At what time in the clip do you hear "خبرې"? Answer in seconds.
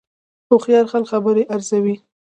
1.13-1.43